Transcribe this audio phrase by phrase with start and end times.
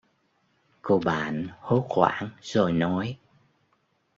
[0.81, 3.17] Cô bạn hốt hoảng rồi nói